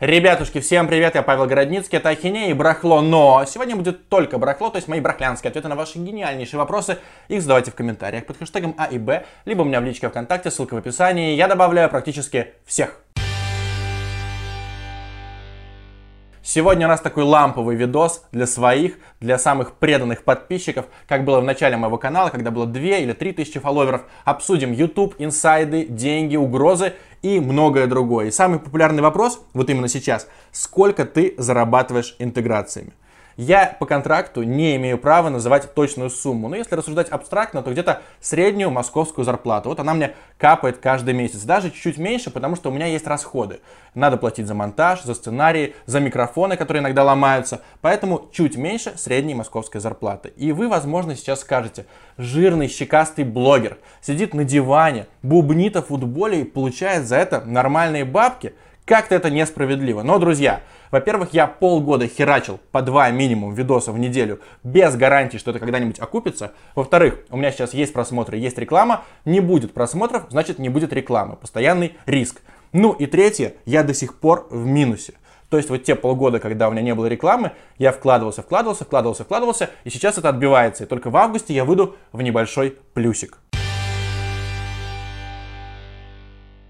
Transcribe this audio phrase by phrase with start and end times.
[0.00, 4.70] Ребятушки, всем привет, я Павел Городницкий, это Ахинея и Брахло, но сегодня будет только Брахло,
[4.70, 6.98] то есть мои брахлянские ответы на ваши гениальнейшие вопросы.
[7.26, 10.52] Их задавайте в комментариях под хэштегом А и Б, либо у меня в личке ВКонтакте,
[10.52, 13.00] ссылка в описании, я добавляю практически всех.
[16.50, 21.44] Сегодня у нас такой ламповый видос для своих, для самых преданных подписчиков, как было в
[21.44, 24.04] начале моего канала, когда было 2 или 3 тысячи фолловеров.
[24.24, 28.28] Обсудим YouTube, инсайды, деньги, угрозы и многое другое.
[28.28, 32.94] И самый популярный вопрос, вот именно сейчас, сколько ты зарабатываешь интеграциями?
[33.38, 36.48] Я по контракту не имею права называть точную сумму.
[36.48, 39.68] Но если рассуждать абстрактно, то где-то среднюю московскую зарплату.
[39.68, 41.42] Вот она мне капает каждый месяц.
[41.42, 43.60] Даже чуть-чуть меньше, потому что у меня есть расходы.
[43.94, 47.62] Надо платить за монтаж, за сценарии, за микрофоны, которые иногда ломаются.
[47.80, 50.32] Поэтому чуть меньше средней московской зарплаты.
[50.36, 56.44] И вы, возможно, сейчас скажете, жирный, щекастый блогер сидит на диване, бубнит о футболе и
[56.44, 58.54] получает за это нормальные бабки–
[58.88, 60.02] как-то это несправедливо.
[60.02, 65.50] Но, друзья, во-первых, я полгода херачил по два минимум видоса в неделю без гарантии, что
[65.50, 66.52] это когда-нибудь окупится.
[66.74, 69.04] Во-вторых, у меня сейчас есть просмотры, есть реклама.
[69.26, 71.36] Не будет просмотров, значит не будет рекламы.
[71.36, 72.40] Постоянный риск.
[72.72, 75.12] Ну и третье, я до сих пор в минусе.
[75.50, 79.24] То есть вот те полгода, когда у меня не было рекламы, я вкладывался, вкладывался, вкладывался,
[79.24, 80.84] вкладывался, и сейчас это отбивается.
[80.84, 83.38] И только в августе я выйду в небольшой плюсик.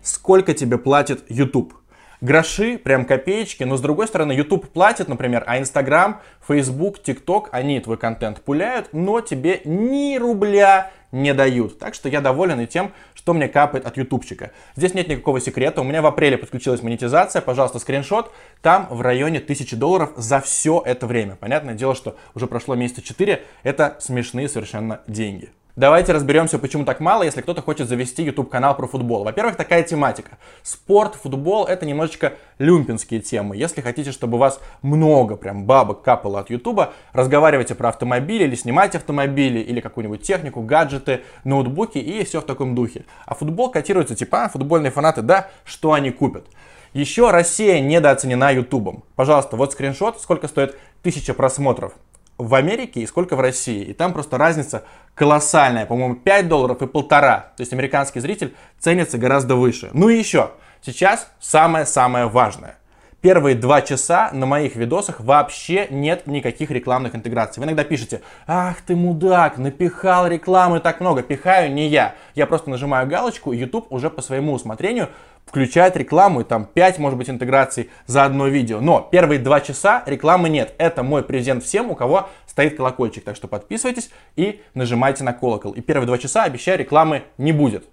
[0.03, 1.75] Сколько тебе платит YouTube?
[2.21, 7.81] Гроши, прям копеечки, но с другой стороны, YouTube платит, например, а Instagram, Facebook, TikTok, они
[7.81, 11.79] твой контент пуляют, но тебе ни рубля не дают.
[11.79, 14.53] Так что я доволен и тем, что мне капает от ютубчика.
[14.77, 15.81] Здесь нет никакого секрета.
[15.81, 17.41] У меня в апреле подключилась монетизация.
[17.41, 18.31] Пожалуйста, скриншот.
[18.61, 21.37] Там в районе 1000 долларов за все это время.
[21.37, 23.43] Понятное дело, что уже прошло месяца 4.
[23.63, 25.51] Это смешные совершенно деньги.
[25.79, 29.23] Давайте разберемся, почему так мало, если кто-то хочет завести YouTube канал про футбол.
[29.23, 30.37] Во-первых, такая тематика.
[30.65, 33.57] Спорт, футбол это немножечко люмпинские темы.
[33.57, 36.81] Если хотите, чтобы у вас много прям бабок капало от YouTube,
[37.13, 42.75] разговаривайте про автомобили или снимайте автомобили, или какую-нибудь технику, гаджеты, ноутбуки и все в таком
[42.75, 43.05] духе.
[43.25, 46.45] А футбол котируется типа, а, футбольные фанаты, да, что они купят.
[46.93, 49.05] Еще Россия недооценена Ютубом.
[49.15, 51.93] Пожалуйста, вот скриншот, сколько стоит 1000 просмотров
[52.39, 53.83] в Америке и сколько в России.
[53.83, 54.85] И там просто разница
[55.15, 55.87] колоссальная.
[55.87, 57.53] По-моему, 5 долларов и полтора.
[57.57, 59.91] То есть американский зритель ценится гораздо выше.
[59.93, 60.53] Ну и еще.
[60.81, 62.77] Сейчас самое-самое важное.
[63.21, 67.61] Первые два часа на моих видосах вообще нет никаких рекламных интеграций.
[67.61, 71.25] Вы иногда пишете, ах ты мудак, напихал рекламы так много.
[71.25, 72.15] Пихаю не я.
[72.37, 75.09] Я просто нажимаю галочку, YouTube уже по своему усмотрению
[75.49, 78.81] включает рекламу, и там 5, может быть, интеграций за одно видео.
[78.81, 80.75] Но первые два часа рекламы нет.
[80.79, 83.25] Это мой презент всем, у кого стоит колокольчик.
[83.25, 85.73] Так что подписывайтесь и нажимайте на колокол.
[85.73, 87.87] И первые два часа, обещаю, рекламы не будет.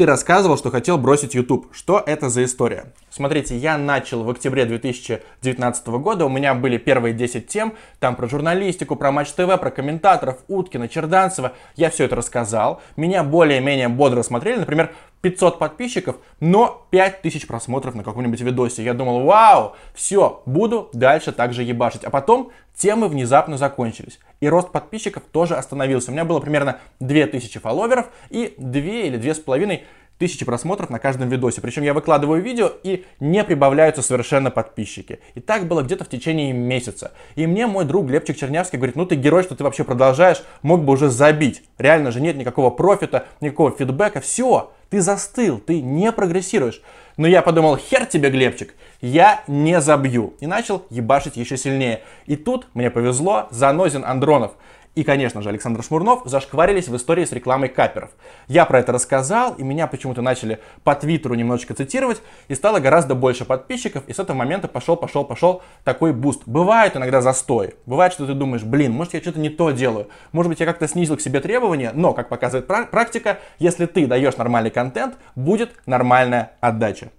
[0.00, 1.66] Ты рассказывал, что хотел бросить YouTube.
[1.74, 2.94] Что это за история?
[3.10, 8.26] Смотрите, я начал в октябре 2019 года, у меня были первые 10 тем, там про
[8.26, 11.52] журналистику, про Матч ТВ, про комментаторов, Уткина, Черданцева.
[11.76, 12.80] Я все это рассказал.
[12.96, 14.60] Меня более-менее бодро смотрели.
[14.60, 14.90] Например,
[15.22, 18.82] 500 подписчиков, но 5000 просмотров на каком-нибудь видосе.
[18.82, 22.04] Я думал, вау, все, буду дальше также ебашить.
[22.04, 24.18] А потом темы внезапно закончились.
[24.40, 26.10] И рост подписчиков тоже остановился.
[26.10, 29.82] У меня было примерно 2000 фолловеров и 2 или 2,5
[30.20, 31.62] тысячи просмотров на каждом видосе.
[31.62, 35.18] Причем я выкладываю видео и не прибавляются совершенно подписчики.
[35.34, 37.12] И так было где-то в течение месяца.
[37.36, 40.84] И мне мой друг Глебчик Чернявский говорит, ну ты герой, что ты вообще продолжаешь, мог
[40.84, 41.62] бы уже забить.
[41.78, 44.70] Реально же нет никакого профита, никакого фидбэка, все.
[44.90, 46.82] Ты застыл, ты не прогрессируешь.
[47.16, 50.34] Но я подумал, хер тебе, Глебчик, я не забью.
[50.40, 52.02] И начал ебашить еще сильнее.
[52.26, 54.52] И тут мне повезло, Занозин Андронов
[54.96, 58.10] и, конечно же, Александр Шмурнов зашкварились в истории с рекламой каперов.
[58.48, 63.14] Я про это рассказал, и меня почему-то начали по твиттеру немножечко цитировать, и стало гораздо
[63.14, 66.42] больше подписчиков, и с этого момента пошел, пошел, пошел такой буст.
[66.46, 70.50] Бывает иногда застой, бывает, что ты думаешь, блин, может я что-то не то делаю, может
[70.50, 74.70] быть я как-то снизил к себе требования, но, как показывает практика, если ты даешь нормальный
[74.70, 77.10] контент, будет нормальная отдача.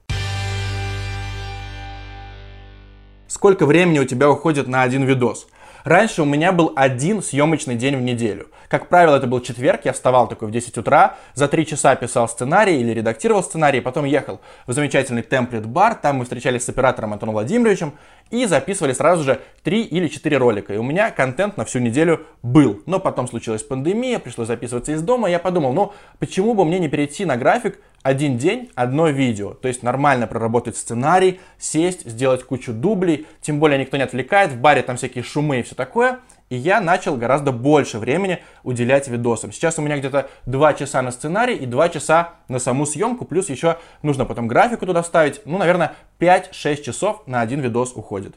[3.27, 5.47] Сколько времени у тебя уходит на один видос?
[5.83, 8.47] Раньше у меня был один съемочный день в неделю.
[8.71, 12.29] Как правило, это был четверг, я вставал такой в 10 утра, за 3 часа писал
[12.29, 17.11] сценарий или редактировал сценарий, потом ехал в замечательный темплет бар, там мы встречались с оператором
[17.11, 17.95] Антоном Владимировичем
[18.29, 20.73] и записывали сразу же 3 или 4 ролика.
[20.73, 22.81] И у меня контент на всю неделю был.
[22.85, 26.87] Но потом случилась пандемия, пришлось записываться из дома, я подумал, ну почему бы мне не
[26.87, 29.53] перейти на график один день, одно видео.
[29.53, 34.61] То есть нормально проработать сценарий, сесть, сделать кучу дублей, тем более никто не отвлекает, в
[34.61, 36.19] баре там всякие шумы и все такое.
[36.51, 39.53] И я начал гораздо больше времени уделять видосам.
[39.53, 43.47] Сейчас у меня где-то 2 часа на сценарий и 2 часа на саму съемку, плюс
[43.49, 45.39] еще нужно потом графику туда вставить.
[45.45, 48.35] Ну, наверное, 5-6 часов на один видос уходит.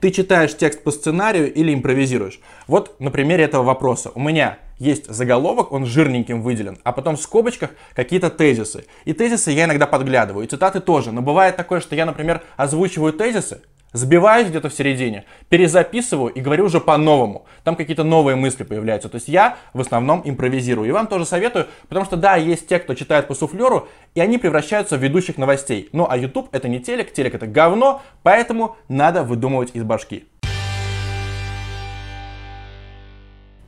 [0.00, 2.40] Ты читаешь текст по сценарию или импровизируешь?
[2.66, 4.10] Вот на примере этого вопроса.
[4.14, 8.86] У меня есть заголовок, он жирненьким выделен, а потом в скобочках какие-то тезисы.
[9.04, 11.12] И тезисы я иногда подглядываю, и цитаты тоже.
[11.12, 13.60] Но бывает такое, что я, например, озвучиваю тезисы,
[13.94, 17.46] Сбиваюсь где-то в середине, перезаписываю и говорю уже по-новому.
[17.64, 19.08] Там какие-то новые мысли появляются.
[19.08, 20.86] То есть я в основном импровизирую.
[20.86, 24.36] И вам тоже советую, потому что да, есть те, кто читает по суфлеру, и они
[24.36, 25.88] превращаются в ведущих новостей.
[25.92, 30.26] Ну а YouTube это не телек, телек это говно, поэтому надо выдумывать из башки.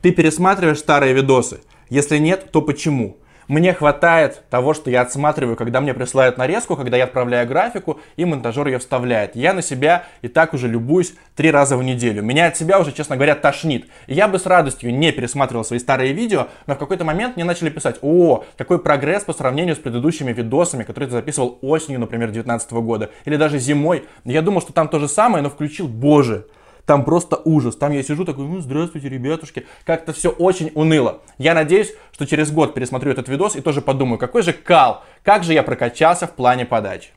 [0.03, 1.61] Ты пересматриваешь старые видосы?
[1.89, 3.17] Если нет, то почему?
[3.51, 8.23] Мне хватает того, что я отсматриваю, когда мне присылают нарезку, когда я отправляю графику, и
[8.23, 9.35] монтажер ее вставляет.
[9.35, 12.23] Я на себя и так уже любуюсь три раза в неделю.
[12.23, 13.89] Меня от себя уже, честно говоря, тошнит.
[14.07, 17.43] И я бы с радостью не пересматривал свои старые видео, но в какой-то момент мне
[17.43, 22.27] начали писать, о, какой прогресс по сравнению с предыдущими видосами, которые ты записывал осенью, например,
[22.27, 24.05] 2019 года, или даже зимой.
[24.23, 26.45] Я думал, что там то же самое, но включил, боже,
[26.91, 27.77] там просто ужас.
[27.77, 29.65] Там я сижу такой, ну, здравствуйте, ребятушки.
[29.85, 31.21] Как-то все очень уныло.
[31.37, 35.45] Я надеюсь, что через год пересмотрю этот видос и тоже подумаю, какой же кал, как
[35.45, 37.11] же я прокачался в плане подачи.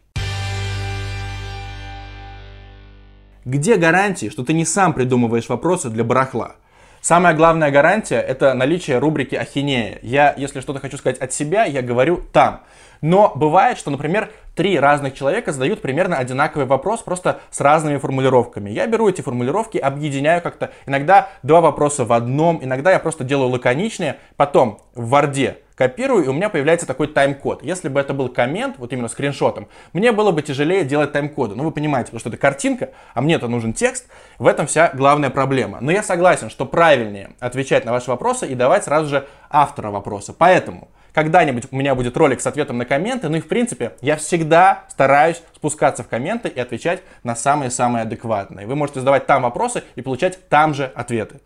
[3.44, 6.54] Где гарантии, что ты не сам придумываешь вопросы для барахла?
[7.00, 9.98] Самая главная гарантия– это наличие рубрики «Ахинея».
[10.02, 12.60] Я, если что-то хочу сказать от себя, я говорю там.
[13.00, 18.70] Но бывает, что, например, три разных человека задают примерно одинаковый вопрос, просто с разными формулировками.
[18.70, 20.70] Я беру эти формулировки, объединяю как-то.
[20.86, 24.18] Иногда два вопроса в одном, иногда я просто делаю лаконичнее.
[24.36, 27.62] Потом в Варде копирую, и у меня появляется такой тайм-код.
[27.62, 31.56] Если бы это был коммент, вот именно скриншотом, мне было бы тяжелее делать тайм-коды.
[31.56, 34.06] Ну, вы понимаете, потому что это картинка, а мне это нужен текст.
[34.38, 35.78] В этом вся главная проблема.
[35.80, 40.32] Но я согласен, что правильнее отвечать на ваши вопросы и давать сразу же автора вопроса.
[40.36, 44.16] Поэтому когда-нибудь у меня будет ролик с ответом на комменты, ну и в принципе я
[44.16, 48.66] всегда стараюсь спускаться в комменты и отвечать на самые-самые адекватные.
[48.66, 51.40] Вы можете задавать там вопросы и получать там же ответы.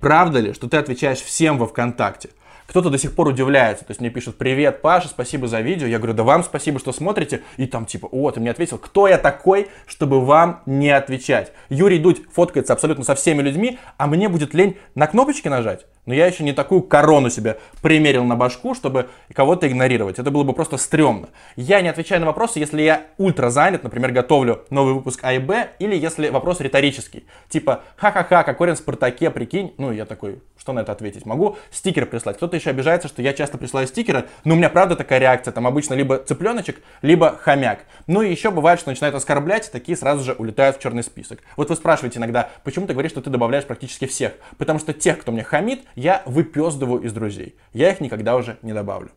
[0.00, 2.30] Правда ли, что ты отвечаешь всем во ВКонтакте?
[2.68, 5.86] Кто-то до сих пор удивляется, то есть мне пишут, привет, Паша, спасибо за видео.
[5.86, 7.42] Я говорю, да вам спасибо, что смотрите.
[7.56, 11.52] И там типа, о, ты мне ответил, кто я такой, чтобы вам не отвечать?
[11.68, 15.86] Юрий Дудь фоткается абсолютно со всеми людьми, а мне будет лень на кнопочки нажать?
[16.06, 20.18] Но я еще не такую корону себе примерил на башку, чтобы кого-то игнорировать.
[20.18, 21.28] Это было бы просто стрёмно.
[21.56, 25.38] Я не отвечаю на вопросы, если я ультра занят, например, готовлю новый выпуск А и
[25.38, 27.26] Б, или если вопрос риторический.
[27.48, 29.74] Типа, ха-ха-ха, Кокорин в Спартаке, прикинь.
[29.78, 31.26] Ну, я такой, что на это ответить?
[31.26, 32.36] Могу стикер прислать.
[32.36, 35.52] Кто-то еще обижается, что я часто присылаю стикеры, но у меня правда такая реакция.
[35.52, 37.80] Там обычно либо цыпленочек, либо хомяк.
[38.06, 41.40] Ну и еще бывает, что начинают оскорблять, такие сразу же улетают в черный список.
[41.56, 44.32] Вот вы спрашиваете иногда, почему ты говоришь, что ты добавляешь практически всех?
[44.58, 47.56] Потому что тех, кто мне хамит, я выпездываю из друзей.
[47.72, 49.10] Я их никогда уже не добавлю.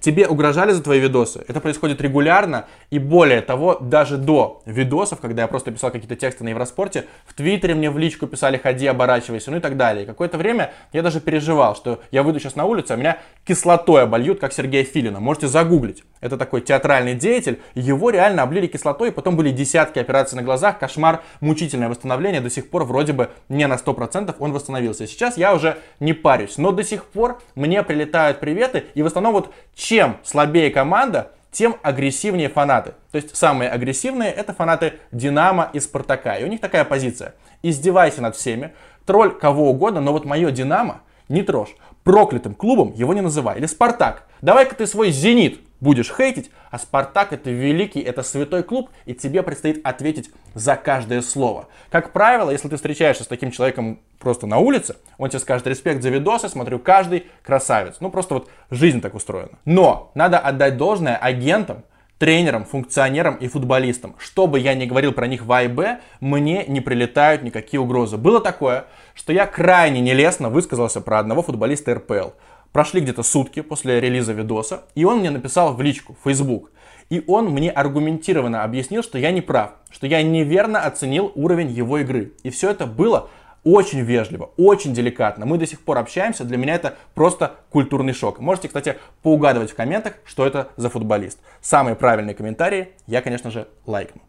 [0.00, 1.44] Тебе угрожали за твои видосы?
[1.46, 6.42] Это происходит регулярно, и более того, даже до видосов, когда я просто писал какие-то тексты
[6.42, 10.06] на Евроспорте, в Твиттере мне в личку писали «ходи, оборачивайся», ну и так далее.
[10.06, 14.40] какое-то время я даже переживал, что я выйду сейчас на улицу, а меня кислотой обольют,
[14.40, 15.20] как Сергея Филина.
[15.20, 16.02] Можете загуглить.
[16.20, 21.22] Это такой театральный деятель, его реально облили кислотой, потом были десятки операций на глазах, кошмар,
[21.40, 25.06] мучительное восстановление, до сих пор вроде бы не на 100% он восстановился.
[25.06, 29.32] Сейчас я уже не парюсь, но до сих пор мне прилетают приветы, и в основном
[29.32, 32.92] вот чем слабее команда, тем агрессивнее фанаты.
[33.10, 36.36] То есть самые агрессивные это фанаты Динамо и Спартака.
[36.36, 37.34] И у них такая позиция.
[37.62, 38.72] Издевайся над всеми,
[39.04, 41.74] тролль кого угодно, но вот мое Динамо не трожь.
[42.04, 43.58] Проклятым клубом его не называй.
[43.58, 44.28] Или Спартак.
[44.42, 49.42] Давай-ка ты свой Зенит будешь хейтить, а Спартак это великий, это святой клуб, и тебе
[49.42, 51.68] предстоит ответить за каждое слово.
[51.90, 56.02] Как правило, если ты встречаешься с таким человеком просто на улице, он тебе скажет респект
[56.02, 57.96] за видосы, смотрю каждый, красавец.
[58.00, 59.58] Ну просто вот жизнь так устроена.
[59.64, 61.84] Но надо отдать должное агентам,
[62.18, 64.14] тренерам, функционерам и футболистам.
[64.18, 68.18] Что бы я ни говорил про них в А мне не прилетают никакие угрозы.
[68.18, 68.84] Было такое,
[69.14, 72.32] что я крайне нелестно высказался про одного футболиста РПЛ.
[72.72, 76.70] Прошли где-то сутки после релиза видоса, и он мне написал в личку, в Facebook.
[77.08, 81.98] И он мне аргументированно объяснил, что я не прав, что я неверно оценил уровень его
[81.98, 82.32] игры.
[82.44, 83.28] И все это было
[83.64, 85.46] очень вежливо, очень деликатно.
[85.46, 88.38] Мы до сих пор общаемся, для меня это просто культурный шок.
[88.38, 91.40] Можете, кстати, поугадывать в комментах, что это за футболист.
[91.60, 94.22] Самые правильные комментарии я, конечно же, лайкну.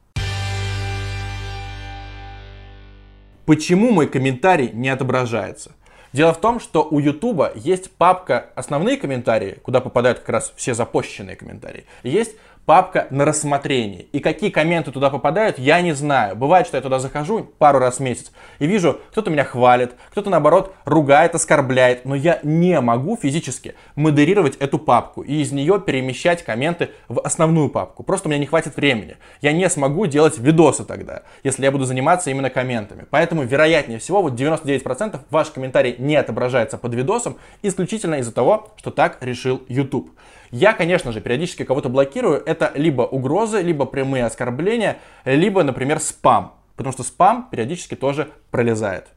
[3.45, 5.73] Почему мой комментарий не отображается?
[6.13, 10.73] Дело в том, что у YouTube есть папка «Основные комментарии», куда попадают как раз все
[10.73, 11.85] запущенные комментарии.
[12.03, 14.03] Есть папка на рассмотрение.
[14.11, 16.35] И какие комменты туда попадают, я не знаю.
[16.35, 20.29] Бывает, что я туда захожу пару раз в месяц и вижу, кто-то меня хвалит, кто-то
[20.29, 26.43] наоборот ругает, оскорбляет, но я не могу физически модерировать эту папку и из нее перемещать
[26.43, 28.03] комменты в основную папку.
[28.03, 29.17] Просто у меня не хватит времени.
[29.41, 33.05] Я не смогу делать видосы тогда, если я буду заниматься именно комментами.
[33.09, 38.91] Поэтому, вероятнее всего, вот 99% ваш комментарий не отображается под видосом исключительно из-за того, что
[38.91, 40.11] так решил YouTube.
[40.51, 42.43] Я, конечно же, периодически кого-то блокирую.
[42.45, 46.55] Это либо угрозы, либо прямые оскорбления, либо, например, спам.
[46.75, 49.07] Потому что спам периодически тоже пролезает.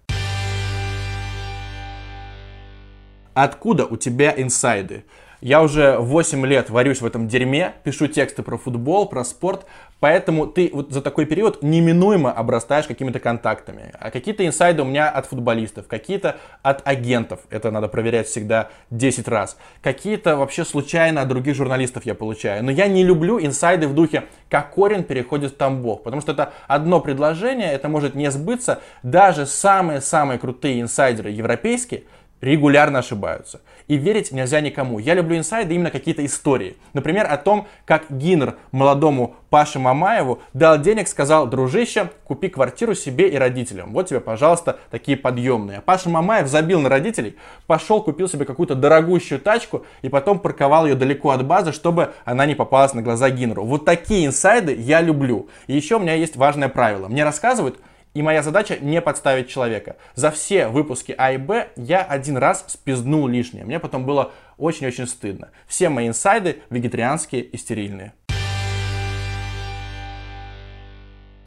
[3.35, 5.05] Откуда у тебя инсайды?
[5.41, 9.67] Я уже 8 лет варюсь в этом дерьме, пишу тексты про футбол, про спорт,
[10.05, 13.91] поэтому ты вот за такой период неминуемо обрастаешь какими-то контактами.
[13.99, 19.27] А какие-то инсайды у меня от футболистов, какие-то от агентов, это надо проверять всегда 10
[19.29, 19.57] раз.
[19.81, 22.63] Какие-то вообще случайно от других журналистов я получаю.
[22.63, 26.53] Но я не люблю инсайды в духе, как корень переходит в Тамбов, потому что это
[26.69, 28.83] одно предложение, это может не сбыться.
[29.03, 32.03] Даже самые-самые крутые инсайдеры европейские
[32.45, 33.61] регулярно ошибаются.
[33.89, 34.99] И верить нельзя никому.
[34.99, 36.77] Я люблю инсайды именно какие-то истории.
[36.93, 43.29] Например, о том, как Гиннер молодому Паше Мамаеву дал денег, сказал, дружище, купи квартиру себе
[43.29, 43.93] и родителям.
[43.93, 45.79] Вот тебе, пожалуйста, такие подъемные.
[45.79, 47.37] А Паша Мамаев забил на родителей,
[47.67, 52.47] пошел, купил себе какую-то дорогущую тачку и потом парковал ее далеко от базы, чтобы она
[52.47, 53.65] не попалась на глаза Гиннеру.
[53.65, 55.49] Вот такие инсайды я люблю.
[55.67, 57.09] И еще у меня есть важное правило.
[57.09, 57.79] Мне рассказывают,
[58.15, 59.97] и моя задача не подставить человека.
[60.15, 63.65] За все выпуски А и Б я один раз спизнул лишнее.
[63.65, 65.51] Мне потом было очень-очень стыдно.
[65.67, 68.13] Все мои инсайды вегетарианские и стерильные.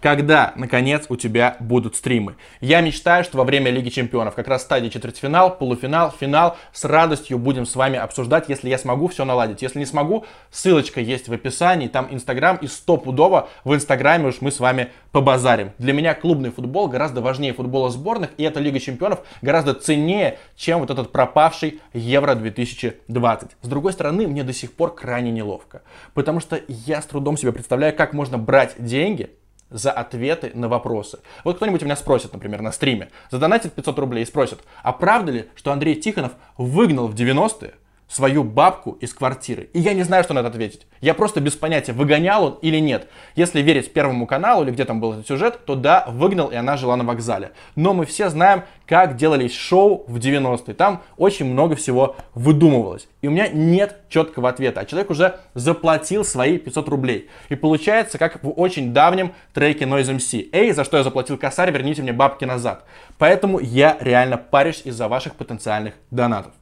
[0.01, 2.35] Когда, наконец, у тебя будут стримы.
[2.61, 7.37] Я мечтаю, что во время Лиги Чемпионов, как раз стадии четвертьфинал, полуфинал, финал, с радостью
[7.37, 9.61] будем с вами обсуждать, если я смогу все наладить.
[9.61, 14.51] Если не смогу, ссылочка есть в описании, там Инстаграм и стопудово в Инстаграме уж мы
[14.51, 15.71] с вами побазарим.
[15.77, 20.79] Для меня клубный футбол гораздо важнее футбола сборных, и эта Лига Чемпионов гораздо ценнее, чем
[20.79, 23.51] вот этот пропавший Евро 2020.
[23.61, 25.81] С другой стороны, мне до сих пор крайне неловко,
[26.13, 29.31] потому что я с трудом себе представляю, как можно брать деньги,
[29.69, 31.19] за ответы на вопросы.
[31.43, 35.31] Вот кто-нибудь у меня спросит, например, на стриме, задонатит 500 рублей и спросит, а правда
[35.31, 37.74] ли, что Андрей Тихонов выгнал в 90-е
[38.07, 39.69] свою бабку из квартиры.
[39.73, 40.87] И я не знаю, что на это ответить.
[41.01, 43.07] Я просто без понятия, выгонял он или нет.
[43.35, 46.77] Если верить Первому каналу или где там был этот сюжет, то да, выгнал, и она
[46.77, 47.51] жила на вокзале.
[47.75, 50.73] Но мы все знаем, как делались шоу в 90-е.
[50.73, 53.07] Там очень много всего выдумывалось.
[53.21, 54.81] И у меня нет четкого ответа.
[54.81, 57.29] А человек уже заплатил свои 500 рублей.
[57.49, 60.49] И получается, как в очень давнем треке Noise MC.
[60.53, 62.85] Эй, за что я заплатил косарь, верните мне бабки назад.
[63.17, 66.53] Поэтому я реально парюсь из-за ваших потенциальных донатов.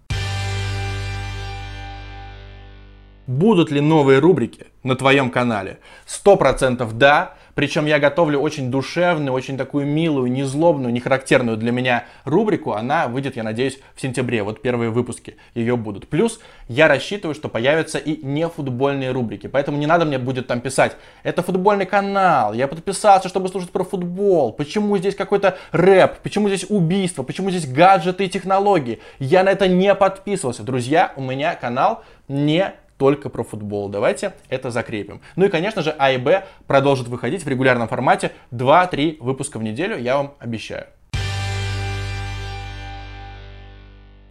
[3.27, 5.79] Будут ли новые рубрики на твоем канале?
[6.05, 7.33] Сто процентов да.
[7.55, 12.73] Причем я готовлю очень душевную, очень такую милую, незлобную, не характерную для меня рубрику.
[12.73, 14.43] Она выйдет, я надеюсь, в сентябре.
[14.43, 16.09] Вот первые выпуски ее будут.
[16.09, 19.47] Плюс я рассчитываю, что появятся и не футбольные рубрики.
[19.47, 23.85] Поэтому не надо мне будет там писать, это футбольный канал, я подписался, чтобы слушать про
[23.85, 24.51] футбол.
[24.51, 26.17] Почему здесь какой-то рэп?
[26.23, 27.23] Почему здесь убийство?
[27.23, 28.99] Почему здесь гаджеты и технологии?
[29.17, 30.63] Я на это не подписывался.
[30.63, 33.89] Друзья, у меня канал не только про футбол.
[33.89, 35.21] Давайте это закрепим.
[35.35, 39.63] Ну и, конечно же, А и Б продолжит выходить в регулярном формате 2-3 выпуска в
[39.63, 40.87] неделю, я вам обещаю.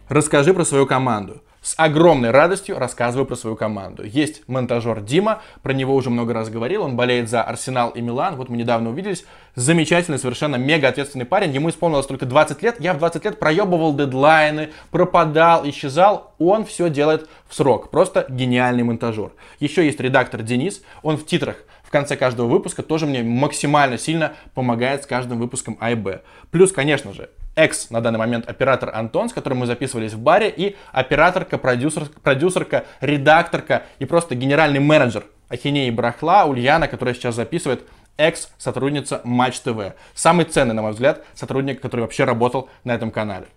[0.09, 1.41] Расскажи про свою команду.
[1.65, 4.03] С огромной радостью рассказываю про свою команду.
[4.03, 8.35] Есть монтажер Дима, про него уже много раз говорил, он болеет за Арсенал и Милан,
[8.35, 9.25] вот мы недавно увиделись.
[9.55, 13.95] Замечательный, совершенно мега ответственный парень, ему исполнилось только 20 лет, я в 20 лет проебывал
[13.95, 19.31] дедлайны, пропадал, исчезал, он все делает в срок, просто гениальный монтажер.
[19.59, 24.33] Еще есть редактор Денис, он в титрах в конце каждого выпуска тоже мне максимально сильно
[24.53, 26.21] помогает с каждым выпуском А и Б.
[26.51, 30.53] Плюс, конечно же, экс на данный момент оператор Антон, с которым мы записывались в баре,
[30.55, 37.83] и операторка, продюсер, продюсерка, редакторка и просто генеральный менеджер Ахинеи Брахла Ульяна, которая сейчас записывает
[38.17, 39.93] экс-сотрудница Матч ТВ.
[40.13, 43.47] Самый ценный, на мой взгляд, сотрудник, который вообще работал на этом канале.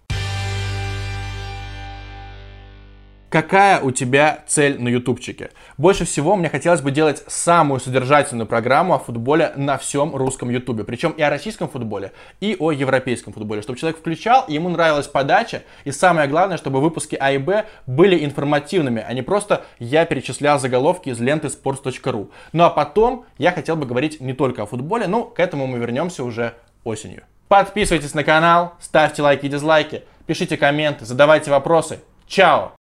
[3.31, 5.51] Какая у тебя цель на ютубчике?
[5.77, 10.83] Больше всего мне хотелось бы делать самую содержательную программу о футболе на всем русском ютубе.
[10.83, 13.61] Причем и о российском футболе, и о европейском футболе.
[13.61, 15.63] Чтобы человек включал, ему нравилась подача.
[15.85, 20.59] И самое главное, чтобы выпуски А и Б были информативными, а не просто я перечислял
[20.59, 22.31] заголовки из ленты sports.ru.
[22.55, 25.77] Ну а потом я хотел бы говорить не только о футболе, но к этому мы
[25.77, 27.25] вернемся уже осенью.
[27.49, 32.01] Подписывайтесь на канал, ставьте лайки и дизлайки, пишите комменты, задавайте вопросы.
[32.27, 32.78] Чао!